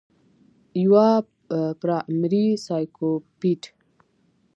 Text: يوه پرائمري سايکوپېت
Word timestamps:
يوه 0.83 1.09
پرائمري 1.81 2.45
سايکوپېت 2.65 3.63